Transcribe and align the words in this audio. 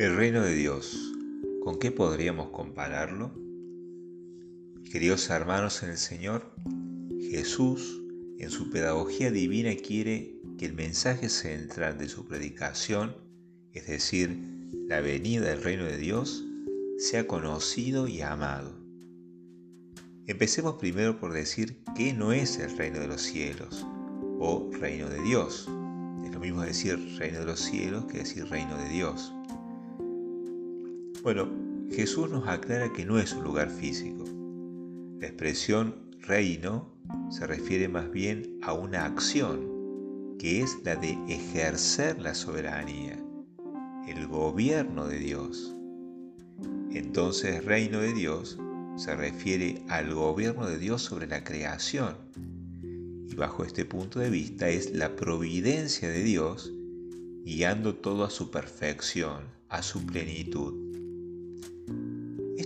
El 0.00 0.16
reino 0.16 0.40
de 0.40 0.54
Dios, 0.54 1.12
¿con 1.62 1.78
qué 1.78 1.90
podríamos 1.90 2.48
compararlo? 2.52 3.34
Queridos 4.90 5.28
hermanos 5.28 5.82
en 5.82 5.90
el 5.90 5.98
Señor, 5.98 6.54
Jesús 7.30 8.00
en 8.38 8.48
su 8.48 8.70
pedagogía 8.70 9.30
divina 9.30 9.74
quiere 9.74 10.40
que 10.56 10.64
el 10.64 10.72
mensaje 10.72 11.28
central 11.28 11.98
de 11.98 12.08
su 12.08 12.24
predicación, 12.24 13.14
es 13.74 13.88
decir, 13.88 14.42
la 14.88 15.02
venida 15.02 15.50
del 15.50 15.62
reino 15.62 15.84
de 15.84 15.98
Dios, 15.98 16.46
sea 16.96 17.26
conocido 17.26 18.08
y 18.08 18.22
amado. 18.22 18.72
Empecemos 20.26 20.76
primero 20.76 21.20
por 21.20 21.34
decir 21.34 21.84
qué 21.94 22.14
no 22.14 22.32
es 22.32 22.58
el 22.58 22.74
reino 22.74 23.00
de 23.00 23.08
los 23.08 23.20
cielos 23.20 23.86
o 24.38 24.70
reino 24.80 25.10
de 25.10 25.20
Dios. 25.20 25.68
Es 26.24 26.32
lo 26.32 26.40
mismo 26.40 26.62
decir 26.62 26.98
reino 27.18 27.40
de 27.40 27.44
los 27.44 27.60
cielos 27.60 28.06
que 28.06 28.20
decir 28.20 28.48
reino 28.48 28.78
de 28.78 28.88
Dios. 28.88 29.34
Bueno, 31.22 31.50
Jesús 31.90 32.30
nos 32.30 32.48
aclara 32.48 32.90
que 32.94 33.04
no 33.04 33.18
es 33.18 33.34
un 33.34 33.44
lugar 33.44 33.68
físico. 33.68 34.24
La 35.20 35.26
expresión 35.26 35.94
reino 36.20 36.96
se 37.28 37.46
refiere 37.46 37.88
más 37.88 38.10
bien 38.10 38.58
a 38.62 38.72
una 38.72 39.04
acción, 39.04 40.36
que 40.38 40.62
es 40.62 40.78
la 40.82 40.96
de 40.96 41.18
ejercer 41.28 42.18
la 42.22 42.34
soberanía, 42.34 43.18
el 44.08 44.26
gobierno 44.28 45.08
de 45.08 45.18
Dios. 45.18 45.76
Entonces, 46.90 47.66
reino 47.66 48.00
de 48.00 48.14
Dios 48.14 48.58
se 48.96 49.14
refiere 49.14 49.82
al 49.88 50.14
gobierno 50.14 50.66
de 50.66 50.78
Dios 50.78 51.02
sobre 51.02 51.26
la 51.26 51.44
creación. 51.44 52.16
Y 53.28 53.34
bajo 53.34 53.64
este 53.64 53.84
punto 53.84 54.20
de 54.20 54.30
vista 54.30 54.70
es 54.70 54.94
la 54.94 55.16
providencia 55.16 56.08
de 56.08 56.22
Dios 56.22 56.72
guiando 57.44 57.94
todo 57.94 58.24
a 58.24 58.30
su 58.30 58.50
perfección, 58.50 59.44
a 59.68 59.82
su 59.82 60.06
plenitud. 60.06 60.89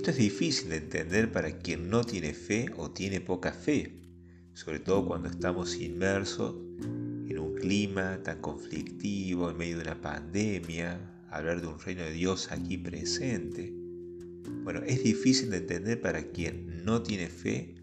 Esto 0.05 0.11
es 0.11 0.19
difícil 0.19 0.69
de 0.69 0.77
entender 0.77 1.33
para 1.33 1.51
quien 1.61 1.89
no 1.89 2.05
tiene 2.05 2.35
fe 2.35 2.67
o 2.77 2.91
tiene 2.91 3.23
poca 3.23 3.55
fe, 3.55 4.03
sobre 4.53 4.79
todo 4.79 5.07
cuando 5.07 5.31
estamos 5.31 5.77
inmersos 5.77 6.57
en 7.27 7.39
un 7.39 7.55
clima 7.55 8.23
tan 8.23 8.43
conflictivo, 8.43 9.49
en 9.49 9.57
medio 9.57 9.79
de 9.79 9.85
una 9.85 10.03
pandemia, 10.03 11.01
hablar 11.31 11.63
de 11.63 11.69
un 11.69 11.81
reino 11.81 12.03
de 12.03 12.13
Dios 12.13 12.53
aquí 12.53 12.77
presente. 12.77 13.73
Bueno, 14.63 14.83
es 14.83 15.03
difícil 15.03 15.49
de 15.49 15.57
entender 15.57 15.99
para 16.03 16.23
quien 16.23 16.85
no 16.85 17.03
tiene 17.03 17.29
fe 17.29 17.75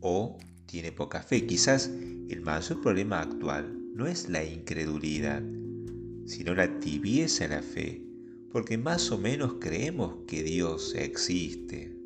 o 0.00 0.40
tiene 0.66 0.90
poca 0.90 1.22
fe. 1.22 1.46
Quizás 1.46 1.88
el 2.30 2.40
mayor 2.40 2.80
problema 2.80 3.20
actual 3.20 3.72
no 3.94 4.08
es 4.08 4.28
la 4.28 4.42
incredulidad, 4.42 5.40
sino 6.26 6.52
la 6.56 6.80
tibieza 6.80 7.44
en 7.44 7.50
la 7.52 7.62
fe 7.62 8.11
porque 8.52 8.76
más 8.76 9.10
o 9.10 9.18
menos 9.18 9.54
creemos 9.58 10.14
que 10.26 10.42
Dios 10.42 10.94
existe, 10.94 11.96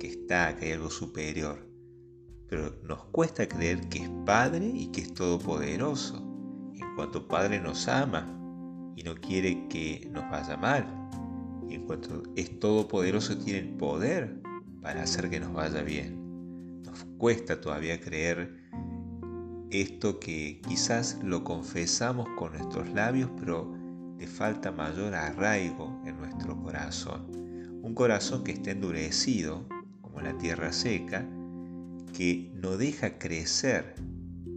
que 0.00 0.06
está, 0.06 0.56
que 0.56 0.66
hay 0.66 0.72
algo 0.72 0.90
superior, 0.90 1.68
pero 2.48 2.74
nos 2.82 3.04
cuesta 3.06 3.46
creer 3.46 3.86
que 3.90 4.04
es 4.04 4.10
Padre 4.24 4.72
y 4.74 4.86
que 4.86 5.02
es 5.02 5.12
todopoderoso, 5.12 6.16
en 6.72 6.96
cuanto 6.96 7.28
Padre 7.28 7.60
nos 7.60 7.86
ama 7.88 8.26
y 8.96 9.02
no 9.02 9.14
quiere 9.16 9.68
que 9.68 10.08
nos 10.10 10.28
vaya 10.30 10.56
mal, 10.56 10.86
en 11.68 11.84
cuanto 11.84 12.22
es 12.36 12.58
todopoderoso 12.58 13.36
tiene 13.36 13.58
el 13.60 13.76
poder 13.76 14.40
para 14.80 15.02
hacer 15.02 15.28
que 15.28 15.40
nos 15.40 15.52
vaya 15.52 15.82
bien. 15.82 16.82
Nos 16.84 17.04
cuesta 17.18 17.60
todavía 17.60 18.00
creer 18.00 18.64
esto 19.70 20.20
que 20.20 20.62
quizás 20.66 21.18
lo 21.22 21.44
confesamos 21.44 22.28
con 22.38 22.52
nuestros 22.52 22.88
labios, 22.90 23.30
pero 23.38 23.73
falta 24.26 24.72
mayor 24.72 25.14
arraigo 25.14 26.02
en 26.06 26.16
nuestro 26.18 26.60
corazón. 26.60 27.26
Un 27.82 27.94
corazón 27.94 28.44
que 28.44 28.52
está 28.52 28.70
endurecido, 28.70 29.68
como 30.00 30.20
la 30.20 30.36
tierra 30.38 30.72
seca, 30.72 31.28
que 32.16 32.50
no 32.54 32.76
deja 32.76 33.18
crecer 33.18 33.94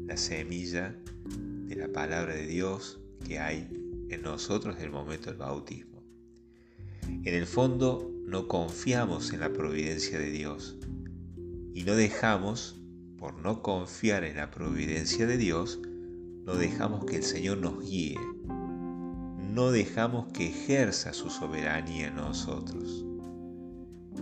la 0.06 0.17
semilla 0.17 0.95
de 1.66 1.75
la 1.75 1.91
palabra 1.91 2.33
de 2.33 2.47
Dios 2.47 3.00
que 3.25 3.39
hay 3.39 3.67
en 4.09 4.22
nosotros 4.22 4.77
en 4.77 4.83
el 4.83 4.91
momento 4.91 5.29
del 5.29 5.39
bautismo. 5.39 6.03
En 7.01 7.33
el 7.33 7.45
fondo 7.45 8.11
no 8.25 8.47
confiamos 8.47 9.33
en 9.33 9.41
la 9.41 9.51
providencia 9.51 10.19
de 10.19 10.31
Dios 10.31 10.77
y 11.73 11.83
no 11.83 11.95
dejamos, 11.95 12.79
por 13.17 13.33
no 13.35 13.61
confiar 13.61 14.23
en 14.23 14.38
la 14.38 14.51
providencia 14.51 15.25
de 15.25 15.38
Dios, 15.38 15.79
no 16.45 16.56
dejamos 16.56 17.06
que 17.06 17.17
el 17.17 17.23
Señor 17.23 17.57
nos 17.57 17.81
guíe, 17.81 18.17
no 19.53 19.71
dejamos 19.71 20.31
que 20.33 20.47
ejerza 20.47 21.13
su 21.13 21.29
soberanía 21.29 22.07
en 22.07 22.15
nosotros. 22.15 23.05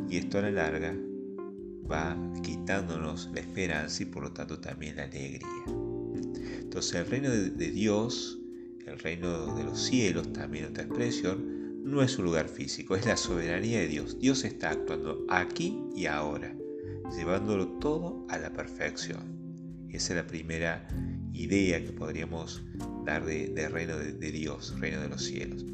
Y 0.09 0.17
esto 0.17 0.39
a 0.39 0.41
la 0.41 0.51
larga 0.51 0.95
va 1.89 2.17
quitándonos 2.41 3.29
la 3.33 3.41
esperanza 3.41 4.03
y 4.03 4.05
por 4.05 4.23
lo 4.23 4.31
tanto 4.31 4.59
también 4.59 4.97
la 4.97 5.03
alegría. 5.03 5.65
Entonces 6.59 6.95
el 6.95 7.07
reino 7.07 7.29
de, 7.29 7.71
Dios, 7.71 8.39
el 8.85 8.99
reino 8.99 9.55
de 9.55 9.63
los 9.63 9.79
cielos, 9.81 10.31
también 10.33 10.65
otra 10.65 10.83
expresión, 10.83 11.83
no 11.83 12.01
es 12.01 12.17
un 12.17 12.25
lugar 12.25 12.49
físico, 12.49 12.95
es 12.95 13.05
la 13.05 13.17
soberanía 13.17 13.79
de 13.79 13.87
Dios. 13.87 14.17
Dios 14.19 14.43
está 14.43 14.71
actuando 14.71 15.25
aquí 15.29 15.79
y 15.95 16.07
ahora, 16.07 16.55
llevándolo 17.15 17.67
todo 17.79 18.25
a 18.29 18.37
la 18.37 18.51
perfección. 18.51 19.34
Esa 19.95 20.13
es 20.13 20.17
la 20.17 20.28
primera 20.28 20.88
idea 21.33 21.83
que 21.83 21.91
podríamos 21.91 22.61
dar 23.06 23.25
de, 23.25 23.69
reino 23.69 23.97
de, 23.97 24.11
de 24.11 24.31
Dios, 24.31 24.78
reino 24.79 25.01
de 25.01 25.07
los 25.07 25.23
cielos. 25.23 25.66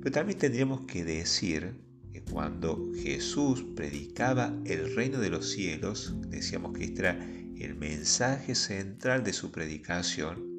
Pero 0.00 0.10
también 0.10 0.38
tendríamos 0.38 0.82
que 0.82 1.04
decir 1.04 1.74
que 2.12 2.22
cuando 2.22 2.90
Jesús 2.96 3.64
predicaba 3.76 4.58
el 4.64 4.94
reino 4.96 5.20
de 5.20 5.30
los 5.30 5.50
cielos, 5.50 6.16
decíamos 6.28 6.76
que 6.76 6.84
este 6.84 7.00
era 7.00 7.26
el 7.60 7.76
mensaje 7.76 8.54
central 8.54 9.22
de 9.22 9.32
su 9.32 9.52
predicación, 9.52 10.50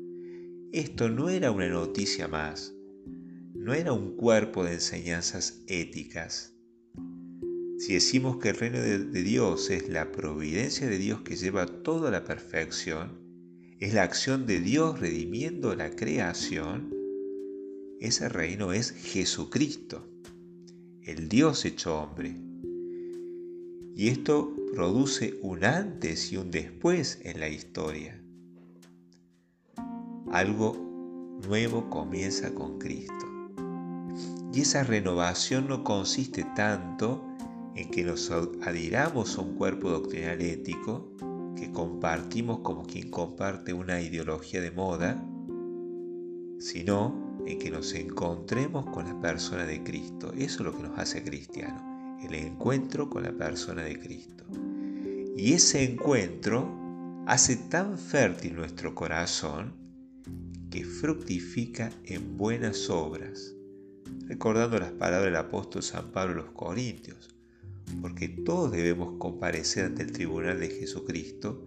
esto 0.71 1.09
no 1.09 1.29
era 1.29 1.51
una 1.51 1.67
noticia 1.67 2.29
más, 2.29 2.73
no 3.53 3.73
era 3.73 3.91
un 3.91 4.15
cuerpo 4.15 4.63
de 4.63 4.75
enseñanzas 4.75 5.63
éticas. 5.67 6.50
Si 7.81 7.95
decimos 7.95 8.37
que 8.37 8.49
el 8.49 8.57
reino 8.57 8.79
de, 8.79 9.23
Dios 9.23 9.71
es 9.71 9.89
la 9.89 10.11
providencia 10.11 10.87
de 10.87 10.99
Dios 10.99 11.21
que 11.21 11.35
lleva 11.35 11.65
toda 11.65 12.11
la 12.11 12.23
perfección, 12.23 13.17
es 13.79 13.95
la 13.95 14.03
acción 14.03 14.45
de 14.45 14.59
Dios 14.59 14.99
redimiendo 14.99 15.73
la 15.75 15.89
creación, 15.89 16.93
ese 17.99 18.29
reino 18.29 18.71
es 18.71 18.91
Jesucristo, 18.91 20.07
el 21.01 21.27
Dios 21.27 21.65
hecho 21.65 21.97
hombre. 21.97 22.35
Y 23.95 24.09
esto 24.09 24.55
produce 24.75 25.39
un 25.41 25.65
antes 25.65 26.31
y 26.31 26.37
un 26.37 26.51
después 26.51 27.19
en 27.23 27.39
la 27.39 27.49
historia. 27.49 28.21
Algo 30.31 31.39
nuevo 31.47 31.89
comienza 31.89 32.53
con 32.53 32.77
Cristo. 32.77 33.25
Y 34.53 34.61
esa 34.61 34.83
renovación 34.83 35.67
no 35.67 35.83
consiste 35.83 36.45
tanto 36.55 37.30
en 37.75 37.89
que 37.89 38.03
nos 38.03 38.31
adhiramos 38.31 39.37
a 39.37 39.41
un 39.41 39.55
cuerpo 39.55 39.89
doctrinal 39.89 40.41
ético, 40.41 41.13
que 41.55 41.71
compartimos 41.71 42.59
como 42.59 42.85
quien 42.85 43.09
comparte 43.09 43.73
una 43.73 44.01
ideología 44.01 44.61
de 44.61 44.71
moda, 44.71 45.23
sino 46.59 47.39
en 47.45 47.57
que 47.59 47.71
nos 47.71 47.93
encontremos 47.93 48.85
con 48.87 49.05
la 49.05 49.19
persona 49.19 49.65
de 49.65 49.83
Cristo. 49.83 50.33
Eso 50.33 50.43
es 50.43 50.59
lo 50.61 50.75
que 50.75 50.83
nos 50.83 50.97
hace 50.97 51.23
cristianos, 51.23 51.81
el 52.23 52.35
encuentro 52.35 53.09
con 53.09 53.23
la 53.23 53.31
persona 53.31 53.83
de 53.83 53.99
Cristo. 53.99 54.45
Y 55.37 55.53
ese 55.53 55.83
encuentro 55.83 56.69
hace 57.25 57.55
tan 57.55 57.97
fértil 57.97 58.55
nuestro 58.55 58.93
corazón 58.93 59.73
que 60.69 60.83
fructifica 60.83 61.91
en 62.05 62.37
buenas 62.37 62.89
obras, 62.89 63.53
recordando 64.27 64.79
las 64.79 64.91
palabras 64.91 65.25
del 65.25 65.35
apóstol 65.35 65.83
San 65.83 66.11
Pablo 66.11 66.41
a 66.41 66.45
los 66.45 66.53
Corintios 66.53 67.30
porque 68.01 68.29
todos 68.29 68.71
debemos 68.71 69.17
comparecer 69.17 69.85
ante 69.85 70.03
el 70.03 70.11
tribunal 70.11 70.59
de 70.59 70.69
Jesucristo 70.69 71.63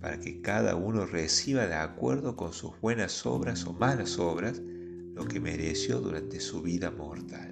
para 0.00 0.20
que 0.20 0.42
cada 0.42 0.76
uno 0.76 1.06
reciba 1.06 1.66
de 1.66 1.74
acuerdo 1.74 2.36
con 2.36 2.52
sus 2.52 2.78
buenas 2.80 3.24
obras 3.24 3.64
o 3.64 3.72
malas 3.72 4.18
obras 4.18 4.60
lo 5.14 5.26
que 5.26 5.40
mereció 5.40 6.00
durante 6.00 6.40
su 6.40 6.60
vida 6.60 6.90
mortal. 6.90 7.50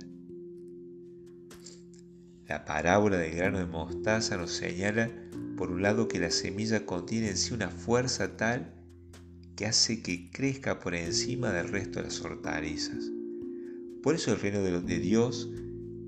La 2.47 2.65
parábola 2.67 3.17
del 3.17 3.35
grano 3.35 3.59
de 3.59 3.67
mostaza 3.67 4.37
nos 4.37 4.51
señala, 4.51 5.11
por 5.57 5.71
un 5.71 5.81
lado, 5.81 6.09
que 6.09 6.19
la 6.19 6.31
semilla 6.31 6.85
contiene 6.85 7.31
en 7.31 7.37
sí 7.39 7.55
una 7.55 7.71
fuerza 7.71 8.37
tal 8.37 8.75
que 9.57 9.65
hace 9.65 10.03
que 10.03 10.31
crezca 10.31 10.79
por 10.79 10.95
encima 10.95 11.53
del 11.53 11.69
resto 11.69 12.01
de 12.01 12.07
las 12.07 12.21
hortalizas. 12.21 13.11
Por 14.03 14.17
eso 14.17 14.33
el 14.33 14.41
reino 14.41 14.61
de 14.61 14.99
Dios 14.99 15.49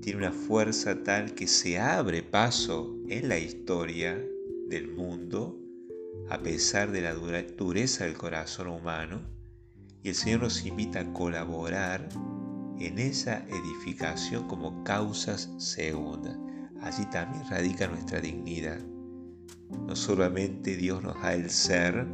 tiene 0.05 0.19
una 0.19 0.31
fuerza 0.31 1.01
tal 1.03 1.33
que 1.33 1.47
se 1.47 1.79
abre 1.79 2.21
paso 2.21 2.95
en 3.09 3.27
la 3.27 3.39
historia 3.39 4.23
del 4.69 4.87
mundo 4.87 5.59
a 6.29 6.43
pesar 6.43 6.91
de 6.91 7.01
la 7.01 7.15
dureza 7.15 8.05
del 8.05 8.13
corazón 8.13 8.67
humano 8.67 9.19
y 10.03 10.09
el 10.09 10.13
Señor 10.13 10.41
nos 10.41 10.63
invita 10.63 10.99
a 10.99 11.11
colaborar 11.11 12.07
en 12.79 12.99
esa 12.99 13.47
edificación 13.47 14.47
como 14.47 14.83
causas 14.83 15.49
segundas. 15.57 16.37
Allí 16.83 17.07
también 17.07 17.43
radica 17.49 17.87
nuestra 17.87 18.21
dignidad. 18.21 18.81
No 19.87 19.95
solamente 19.95 20.75
Dios 20.75 21.01
nos 21.01 21.19
da 21.19 21.33
el 21.33 21.49
ser, 21.49 22.05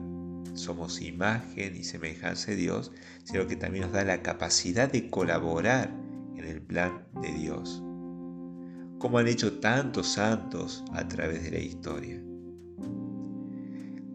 somos 0.54 1.02
imagen 1.02 1.76
y 1.76 1.84
semejanza 1.84 2.52
de 2.52 2.58
Dios, 2.58 2.94
sino 3.26 3.48
que 3.48 3.58
también 3.58 3.84
nos 3.84 3.92
da 3.92 4.06
la 4.06 4.22
capacidad 4.22 4.90
de 4.90 5.10
colaborar 5.10 5.94
en 6.42 6.50
el 6.50 6.62
plan 6.62 7.06
de 7.22 7.32
Dios, 7.34 7.82
como 8.98 9.18
han 9.18 9.28
hecho 9.28 9.60
tantos 9.60 10.08
santos 10.08 10.84
a 10.94 11.08
través 11.08 11.44
de 11.44 11.52
la 11.52 11.60
historia. 11.60 12.22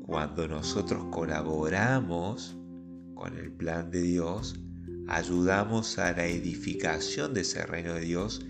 Cuando 0.06 0.46
nosotros 0.48 1.06
colaboramos 1.10 2.56
con 3.14 3.36
el 3.36 3.52
plan 3.52 3.90
de 3.90 4.02
Dios, 4.02 4.58
ayudamos 5.08 5.98
a 5.98 6.12
la 6.12 6.26
edificación 6.26 7.34
de 7.34 7.42
ese 7.42 7.64
reino 7.66 7.94
de 7.94 8.02
Dios 8.02 8.44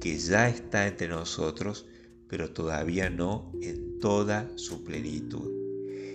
que 0.00 0.16
ya 0.18 0.48
está 0.48 0.86
entre 0.86 1.08
nosotros, 1.08 1.86
pero 2.28 2.50
todavía 2.50 3.10
no 3.10 3.52
en 3.60 3.98
toda 3.98 4.48
su 4.56 4.84
plenitud. 4.84 5.50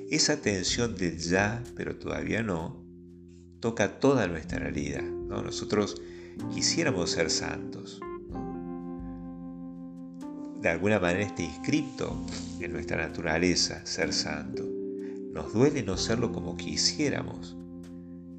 Esa 0.10 0.42
tensión 0.42 0.96
del 0.96 1.18
ya, 1.18 1.64
pero 1.76 1.98
todavía 1.98 2.44
no, 2.44 2.86
toca 3.60 4.00
toda 4.00 4.28
nuestra 4.28 4.60
realidad. 4.60 5.02
¿no? 5.02 5.42
Nosotros 5.42 6.00
quisiéramos 6.54 7.12
ser 7.12 7.30
santos. 7.30 8.00
De 10.62 10.70
alguna 10.70 11.00
manera 11.00 11.24
está 11.24 11.44
inscripto 11.44 12.26
en 12.60 12.72
nuestra 12.72 12.98
naturaleza 12.98 13.86
ser 13.86 14.14
santo. 14.14 14.64
Nos 15.34 15.54
duele 15.54 15.84
no 15.84 15.98
serlo 15.98 16.32
como 16.32 16.56
quisiéramos. 16.56 17.58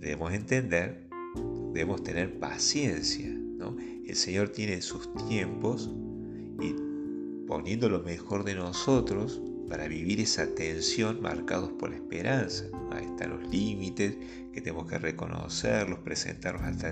Debemos 0.00 0.32
entender, 0.32 1.08
debemos 1.73 2.02
tener 2.02 2.38
paciencia. 2.38 3.26
El 4.06 4.17
Señor 4.17 4.50
tiene 4.50 4.82
sus 4.82 5.12
tiempos 5.29 5.90
y 6.61 6.75
poniendo 7.47 7.88
lo 7.88 8.00
mejor 8.00 8.44
de 8.44 8.55
nosotros 8.55 9.40
para 9.75 9.88
vivir 9.88 10.21
esa 10.21 10.55
tensión 10.55 11.21
marcados 11.21 11.73
por 11.73 11.91
la 11.91 11.97
esperanza. 11.97 12.67
Ahí 12.93 13.06
están 13.06 13.31
los 13.31 13.50
límites 13.50 14.17
que 14.53 14.61
tenemos 14.61 14.88
que 14.88 14.99
reconocerlos, 14.99 15.99
presentarlos 15.99 16.62
ante 16.62 16.91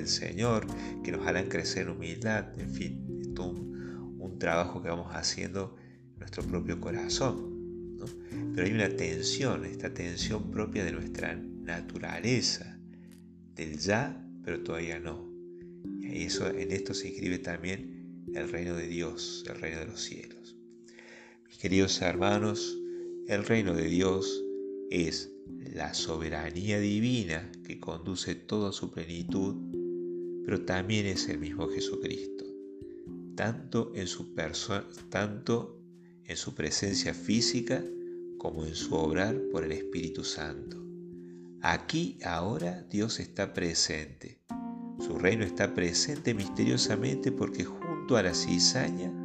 el, 0.00 0.08
Señor, 0.08 0.66
que 1.04 1.12
nos 1.12 1.24
harán 1.24 1.48
crecer 1.48 1.84
en 1.84 1.90
humildad, 1.90 2.48
en 2.58 2.68
fin, 2.68 3.20
es 3.20 3.38
un, 3.38 4.16
un 4.18 4.38
trabajo 4.40 4.82
que 4.82 4.88
vamos 4.88 5.14
haciendo 5.14 5.76
en 6.14 6.18
nuestro 6.18 6.42
propio 6.42 6.80
corazón. 6.80 7.96
Pero 8.56 8.66
hay 8.66 8.72
una 8.72 8.88
tensión, 8.88 9.64
esta 9.64 9.94
tensión 9.94 10.50
propia 10.50 10.84
de 10.84 10.90
nuestra 10.90 11.36
naturaleza, 11.36 12.76
del 13.54 13.78
ya, 13.78 14.20
pero 14.42 14.64
todavía 14.64 14.98
no. 14.98 15.30
Y 16.00 16.24
eso, 16.24 16.48
en 16.48 16.72
esto 16.72 16.92
se 16.92 17.10
inscribe 17.10 17.38
también 17.38 18.24
el 18.34 18.50
reino 18.50 18.74
de 18.74 18.88
Dios, 18.88 19.44
el 19.48 19.60
reino 19.60 19.78
de 19.78 19.86
los 19.86 20.02
cielos. 20.02 20.43
Queridos 21.60 22.02
hermanos, 22.02 22.78
el 23.26 23.44
reino 23.44 23.74
de 23.74 23.88
Dios 23.88 24.44
es 24.90 25.32
la 25.72 25.94
soberanía 25.94 26.78
divina 26.78 27.50
que 27.66 27.80
conduce 27.80 28.34
todo 28.34 28.68
a 28.68 28.72
su 28.72 28.90
plenitud, 28.90 29.54
pero 30.44 30.64
también 30.64 31.06
es 31.06 31.28
el 31.28 31.38
mismo 31.38 31.68
Jesucristo, 31.68 32.44
tanto 33.34 33.92
en 33.94 34.06
su 34.06 34.34
persona, 34.34 34.86
tanto 35.08 35.80
en 36.24 36.36
su 36.36 36.54
presencia 36.54 37.14
física 37.14 37.82
como 38.36 38.66
en 38.66 38.74
su 38.74 38.94
obrar 38.94 39.40
por 39.50 39.64
el 39.64 39.72
Espíritu 39.72 40.22
Santo. 40.22 40.84
Aquí 41.62 42.18
ahora 42.24 42.82
Dios 42.90 43.20
está 43.20 43.54
presente. 43.54 44.42
Su 44.98 45.18
reino 45.18 45.44
está 45.44 45.74
presente 45.74 46.34
misteriosamente 46.34 47.32
porque 47.32 47.64
junto 47.64 48.18
a 48.18 48.22
la 48.22 48.34
cizaña, 48.34 49.23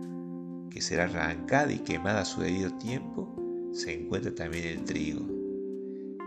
que 0.70 0.82
será 0.82 1.06
arrancada 1.06 1.72
y 1.72 1.80
quemada 1.80 2.22
a 2.22 2.26
su 2.26 2.42
debido 2.42 2.72
tiempo, 2.78 3.36
se 3.74 3.94
encuentra 3.94 4.34
también 4.34 4.66
el 4.66 4.84
trigo. 4.84 5.26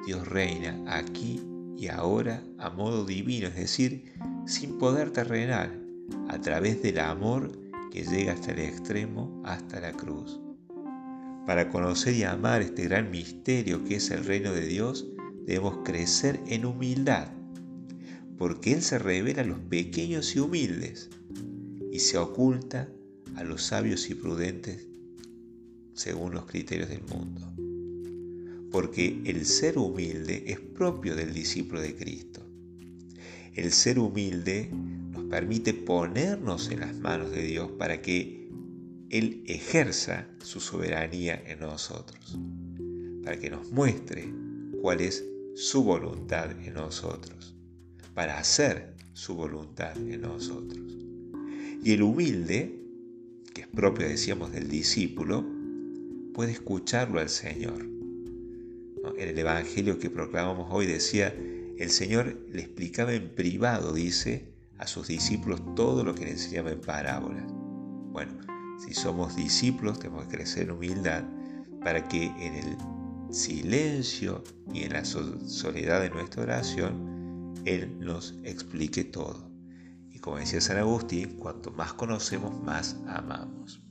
Dios 0.06 0.26
reina 0.28 0.82
aquí 0.86 1.40
y 1.76 1.88
ahora 1.88 2.42
a 2.58 2.70
modo 2.70 3.04
divino, 3.04 3.48
es 3.48 3.56
decir, 3.56 4.12
sin 4.46 4.78
poder 4.78 5.10
terrenal, 5.10 5.82
a 6.28 6.40
través 6.40 6.82
del 6.82 6.98
amor 6.98 7.52
que 7.90 8.04
llega 8.04 8.32
hasta 8.32 8.52
el 8.52 8.60
extremo, 8.60 9.42
hasta 9.44 9.80
la 9.80 9.92
cruz. 9.92 10.40
Para 11.46 11.68
conocer 11.68 12.14
y 12.14 12.22
amar 12.22 12.62
este 12.62 12.84
gran 12.84 13.10
misterio 13.10 13.84
que 13.84 13.96
es 13.96 14.10
el 14.10 14.24
reino 14.24 14.52
de 14.52 14.66
Dios, 14.66 15.08
debemos 15.44 15.78
crecer 15.84 16.40
en 16.46 16.64
humildad, 16.64 17.28
porque 18.38 18.72
Él 18.72 18.82
se 18.82 18.98
revela 18.98 19.42
a 19.42 19.46
los 19.46 19.58
pequeños 19.58 20.34
y 20.34 20.40
humildes 20.40 21.10
y 21.90 21.98
se 21.98 22.16
oculta 22.16 22.88
a 23.36 23.44
los 23.44 23.62
sabios 23.62 24.08
y 24.10 24.14
prudentes 24.14 24.86
según 25.94 26.34
los 26.34 26.46
criterios 26.46 26.88
del 26.88 27.02
mundo. 27.02 27.52
Porque 28.70 29.20
el 29.24 29.44
ser 29.44 29.78
humilde 29.78 30.44
es 30.46 30.58
propio 30.58 31.14
del 31.14 31.34
discípulo 31.34 31.80
de 31.80 31.94
Cristo. 31.94 32.40
El 33.54 33.70
ser 33.72 33.98
humilde 33.98 34.70
nos 35.10 35.24
permite 35.24 35.74
ponernos 35.74 36.70
en 36.70 36.80
las 36.80 36.94
manos 36.96 37.30
de 37.30 37.42
Dios 37.42 37.70
para 37.72 38.00
que 38.00 38.48
él 39.10 39.44
ejerza 39.46 40.26
su 40.42 40.58
soberanía 40.58 41.42
en 41.46 41.60
nosotros, 41.60 42.38
para 43.22 43.38
que 43.38 43.50
nos 43.50 43.70
muestre 43.70 44.32
cuál 44.80 45.02
es 45.02 45.22
su 45.54 45.84
voluntad 45.84 46.50
en 46.62 46.72
nosotros, 46.72 47.54
para 48.14 48.38
hacer 48.38 48.94
su 49.12 49.34
voluntad 49.34 49.94
en 49.98 50.22
nosotros. 50.22 50.96
Y 51.84 51.92
el 51.92 52.02
humilde, 52.02 52.81
propio, 53.72 54.08
decíamos, 54.08 54.52
del 54.52 54.68
discípulo, 54.68 55.44
puede 56.34 56.52
escucharlo 56.52 57.20
al 57.20 57.28
Señor. 57.28 57.86
En 59.18 59.28
el 59.28 59.38
Evangelio 59.38 59.98
que 59.98 60.10
proclamamos 60.10 60.68
hoy 60.70 60.86
decía, 60.86 61.34
el 61.78 61.90
Señor 61.90 62.38
le 62.52 62.62
explicaba 62.62 63.12
en 63.12 63.30
privado, 63.30 63.92
dice, 63.92 64.44
a 64.78 64.86
sus 64.86 65.08
discípulos 65.08 65.60
todo 65.74 66.04
lo 66.04 66.14
que 66.14 66.24
le 66.24 66.32
enseñaba 66.32 66.70
en 66.70 66.80
parábolas. 66.80 67.44
Bueno, 67.48 68.32
si 68.84 68.94
somos 68.94 69.36
discípulos, 69.36 69.98
tenemos 69.98 70.26
que 70.26 70.36
crecer 70.36 70.64
en 70.64 70.72
humildad 70.72 71.24
para 71.82 72.06
que 72.08 72.26
en 72.26 72.54
el 72.54 72.76
silencio 73.30 74.42
y 74.72 74.82
en 74.82 74.92
la 74.92 75.04
soledad 75.04 76.02
de 76.02 76.10
nuestra 76.10 76.42
oración, 76.42 77.54
Él 77.64 77.98
nos 78.00 78.34
explique 78.44 79.04
todo. 79.04 79.51
Como 80.22 80.36
decía 80.36 80.60
San 80.60 80.78
Agustín, 80.78 81.36
cuanto 81.36 81.72
más 81.72 81.94
conocemos, 81.94 82.58
más 82.62 82.96
amamos. 83.08 83.82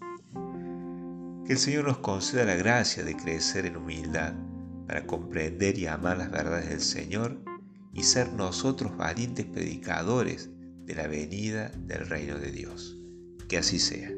Que 1.45 1.53
el 1.53 1.59
Señor 1.59 1.83
nos 1.83 1.97
conceda 1.97 2.45
la 2.45 2.55
gracia 2.55 3.03
de 3.03 3.17
crecer 3.17 3.65
en 3.65 3.75
humildad 3.75 4.33
para 4.88 5.05
comprender 5.05 5.77
y 5.77 5.88
amar 5.88 6.17
las 6.17 6.31
verdades 6.31 6.69
del 6.69 6.79
Señor 6.79 7.38
y 7.93 8.03
ser 8.03 8.31
nosotros 8.31 8.95
valientes 8.95 9.45
predicadores 9.45 10.50
de 10.85 10.95
la 10.95 11.07
venida 11.07 11.69
del 11.77 12.07
reino 12.07 12.38
de 12.38 12.51
Dios. 12.51 12.97
Que 13.50 13.57
así 13.57 13.77
sea. 13.77 14.09